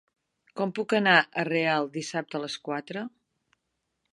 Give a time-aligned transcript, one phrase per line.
[0.61, 3.05] Com puc anar a Real dissabte a les quatre?